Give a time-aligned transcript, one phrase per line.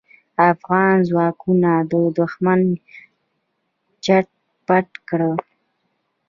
[0.51, 1.73] افغان ځواکونو
[2.17, 2.61] دوښمن
[4.03, 4.27] چټ
[4.65, 5.19] پټ کړ.